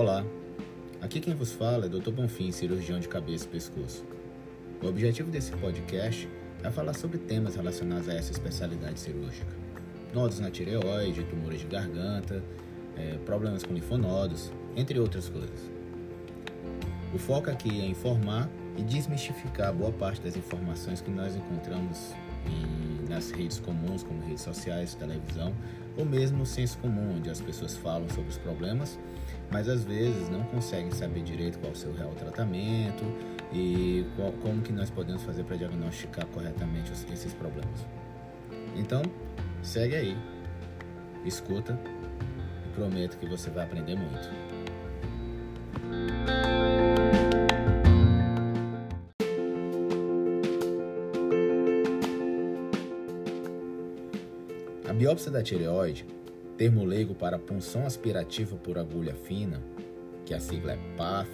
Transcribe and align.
Olá, 0.00 0.24
aqui 1.02 1.20
quem 1.20 1.34
vos 1.34 1.52
fala 1.52 1.84
é 1.84 1.88
Dr. 1.90 2.10
Bonfim, 2.10 2.50
cirurgião 2.50 2.98
de 2.98 3.06
cabeça 3.06 3.44
e 3.44 3.48
pescoço. 3.48 4.02
O 4.82 4.86
objetivo 4.86 5.30
desse 5.30 5.52
podcast 5.52 6.26
é 6.62 6.70
falar 6.70 6.94
sobre 6.94 7.18
temas 7.18 7.54
relacionados 7.54 8.08
a 8.08 8.14
essa 8.14 8.32
especialidade 8.32 8.98
cirúrgica. 8.98 9.54
Nodos 10.14 10.40
na 10.40 10.50
tireoide, 10.50 11.22
tumores 11.24 11.60
de 11.60 11.66
garganta, 11.66 12.42
é, 12.96 13.18
problemas 13.26 13.62
com 13.62 13.74
linfonodos, 13.74 14.50
entre 14.74 14.98
outras 14.98 15.28
coisas. 15.28 15.70
O 17.12 17.18
foco 17.18 17.50
aqui 17.50 17.82
é 17.82 17.84
informar 17.84 18.48
e 18.78 18.82
desmistificar 18.82 19.70
boa 19.70 19.92
parte 19.92 20.22
das 20.22 20.34
informações 20.34 21.02
que 21.02 21.10
nós 21.10 21.36
encontramos 21.36 22.14
em, 22.46 23.08
nas 23.08 23.30
redes 23.30 23.58
comuns, 23.58 24.02
como 24.02 24.20
redes 24.22 24.42
sociais, 24.42 24.94
televisão, 24.94 25.52
ou 25.96 26.04
mesmo 26.04 26.38
no 26.38 26.46
senso 26.46 26.78
comum, 26.78 27.16
onde 27.16 27.28
as 27.30 27.40
pessoas 27.40 27.76
falam 27.76 28.08
sobre 28.08 28.30
os 28.30 28.38
problemas, 28.38 28.98
mas 29.50 29.68
às 29.68 29.84
vezes 29.84 30.28
não 30.28 30.42
conseguem 30.44 30.90
saber 30.92 31.22
direito 31.22 31.58
qual 31.58 31.70
é 31.70 31.74
o 31.74 31.76
seu 31.76 31.92
real 31.92 32.12
tratamento 32.14 33.04
e 33.52 34.06
qual, 34.16 34.32
como 34.32 34.62
que 34.62 34.72
nós 34.72 34.90
podemos 34.90 35.22
fazer 35.22 35.44
para 35.44 35.56
diagnosticar 35.56 36.26
corretamente 36.26 36.92
esses 37.12 37.34
problemas. 37.34 37.86
Então, 38.76 39.02
segue 39.62 39.96
aí, 39.96 40.16
escuta 41.24 41.78
e 42.66 42.74
prometo 42.74 43.18
que 43.18 43.26
você 43.26 43.50
vai 43.50 43.64
aprender 43.64 43.96
muito. 43.96 44.30
A 54.90 54.92
biópsia 54.92 55.30
da 55.30 55.40
tireoide, 55.40 56.04
termo 56.56 56.84
leigo 56.84 57.14
para 57.14 57.38
punção 57.38 57.86
aspirativa 57.86 58.56
por 58.56 58.76
agulha 58.76 59.14
fina, 59.14 59.62
que 60.26 60.34
a 60.34 60.40
sigla 60.40 60.72
é 60.72 60.78
PAF, 60.96 61.30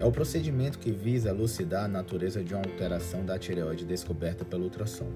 é 0.00 0.04
o 0.06 0.10
procedimento 0.10 0.78
que 0.78 0.90
visa 0.90 1.28
elucidar 1.28 1.84
a 1.84 1.88
natureza 1.88 2.42
de 2.42 2.54
uma 2.54 2.62
alteração 2.62 3.26
da 3.26 3.38
tireoide 3.38 3.84
descoberta 3.84 4.42
pelo 4.42 4.64
ultrassom. 4.64 5.10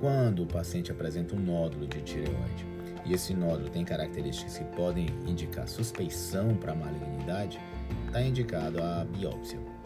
Quando 0.00 0.42
o 0.42 0.46
paciente 0.46 0.90
apresenta 0.90 1.36
um 1.36 1.38
nódulo 1.38 1.86
de 1.86 2.02
tireoide 2.02 2.66
e 3.06 3.12
esse 3.12 3.32
nódulo 3.32 3.70
tem 3.70 3.84
características 3.84 4.58
que 4.58 4.64
podem 4.74 5.06
indicar 5.24 5.68
suspeição 5.68 6.56
para 6.56 6.74
malignidade, 6.74 7.60
está 8.08 8.20
indicado 8.20 8.82
a 8.82 9.04
biópsia. 9.04 9.77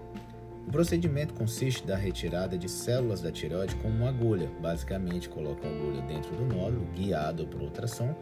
O 0.67 0.71
procedimento 0.73 1.35
consiste 1.35 1.87
da 1.87 1.97
retirada 1.97 2.57
de 2.57 2.69
células 2.69 3.21
da 3.21 3.31
tireoide 3.31 3.75
com 3.77 3.89
uma 3.89 4.09
agulha. 4.09 4.51
Basicamente, 4.61 5.29
coloca 5.29 5.67
a 5.67 5.71
agulha 5.71 6.01
dentro 6.03 6.35
do 6.35 6.45
nódulo, 6.47 6.87
guiado 6.95 7.47
por 7.47 7.61
ultrassom, 7.61 8.15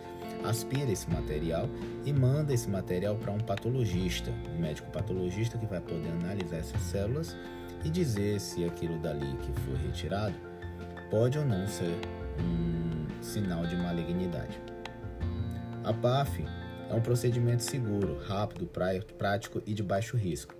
aspira 0.44 0.90
esse 0.90 1.08
material 1.10 1.68
e 2.04 2.12
manda 2.12 2.52
esse 2.52 2.68
material 2.68 3.14
para 3.16 3.30
um 3.30 3.38
patologista, 3.38 4.32
um 4.54 4.58
médico 4.58 4.90
patologista 4.90 5.58
que 5.58 5.66
vai 5.66 5.80
poder 5.80 6.08
analisar 6.08 6.56
essas 6.56 6.80
células 6.82 7.36
e 7.84 7.90
dizer 7.90 8.40
se 8.40 8.64
aquilo 8.64 8.98
dali 8.98 9.36
que 9.38 9.52
foi 9.60 9.76
retirado 9.86 10.34
pode 11.10 11.38
ou 11.38 11.44
não 11.44 11.66
ser 11.66 11.94
um 12.38 13.22
sinal 13.22 13.66
de 13.66 13.76
malignidade. 13.76 14.58
A 15.84 15.92
PAF 15.92 16.44
é 16.88 16.94
um 16.94 17.00
procedimento 17.00 17.62
seguro, 17.62 18.18
rápido, 18.26 18.66
prático 18.66 19.62
e 19.66 19.72
de 19.72 19.82
baixo 19.82 20.16
risco 20.16 20.59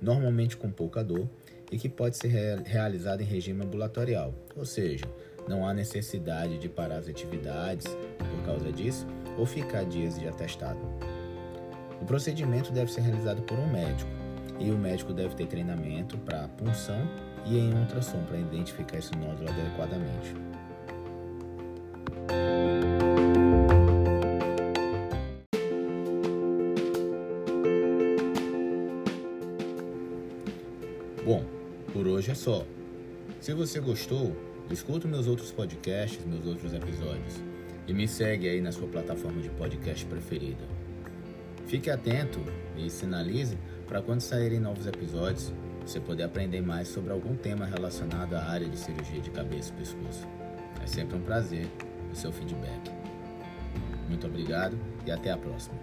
normalmente 0.00 0.56
com 0.56 0.70
pouca 0.70 1.02
dor, 1.02 1.28
e 1.70 1.78
que 1.78 1.88
pode 1.88 2.16
ser 2.16 2.58
realizado 2.64 3.20
em 3.20 3.24
regime 3.24 3.64
ambulatorial, 3.64 4.34
ou 4.56 4.64
seja, 4.64 5.04
não 5.48 5.66
há 5.66 5.72
necessidade 5.72 6.58
de 6.58 6.68
parar 6.68 6.96
as 6.96 7.08
atividades 7.08 7.86
por 8.18 8.44
causa 8.44 8.72
disso 8.72 9.06
ou 9.38 9.46
ficar 9.46 9.84
dias 9.84 10.18
de 10.18 10.26
atestado. 10.28 10.80
O 12.00 12.04
procedimento 12.04 12.72
deve 12.72 12.90
ser 12.90 13.02
realizado 13.02 13.42
por 13.42 13.58
um 13.58 13.70
médico 13.70 14.10
e 14.58 14.70
o 14.70 14.78
médico 14.78 15.12
deve 15.12 15.34
ter 15.34 15.46
treinamento 15.46 16.18
para 16.18 16.48
punção 16.48 17.08
e 17.46 17.58
em 17.58 17.72
ultrassom 17.72 18.22
para 18.24 18.38
identificar 18.38 18.98
esse 18.98 19.14
nódulo 19.16 19.48
adequadamente. 19.48 20.34
Bom, 31.30 31.44
por 31.92 32.08
hoje 32.08 32.32
é 32.32 32.34
só. 32.34 32.66
Se 33.40 33.54
você 33.54 33.78
gostou, 33.78 34.36
escuta 34.68 35.06
meus 35.06 35.28
outros 35.28 35.52
podcasts, 35.52 36.26
meus 36.26 36.44
outros 36.44 36.74
episódios 36.74 37.36
e 37.86 37.92
me 37.94 38.08
segue 38.08 38.48
aí 38.48 38.60
na 38.60 38.72
sua 38.72 38.88
plataforma 38.88 39.40
de 39.40 39.48
podcast 39.50 40.04
preferida. 40.06 40.64
Fique 41.68 41.88
atento 41.88 42.40
e 42.76 42.90
sinalize 42.90 43.56
para 43.86 44.02
quando 44.02 44.22
saírem 44.22 44.58
novos 44.58 44.88
episódios 44.88 45.52
você 45.86 46.00
poder 46.00 46.24
aprender 46.24 46.62
mais 46.62 46.88
sobre 46.88 47.12
algum 47.12 47.36
tema 47.36 47.64
relacionado 47.64 48.34
à 48.34 48.42
área 48.42 48.68
de 48.68 48.76
cirurgia 48.76 49.20
de 49.20 49.30
cabeça 49.30 49.72
e 49.72 49.76
pescoço. 49.76 50.26
É 50.82 50.86
sempre 50.88 51.16
um 51.16 51.20
prazer 51.20 51.68
o 52.12 52.16
seu 52.16 52.32
feedback. 52.32 52.90
Muito 54.08 54.26
obrigado 54.26 54.76
e 55.06 55.12
até 55.12 55.30
a 55.30 55.36
próxima. 55.36 55.78